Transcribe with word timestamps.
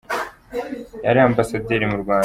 yari 1.05 1.19
Ambasaderi 1.27 1.85
mu 1.91 1.97
Rwanda. 2.01 2.19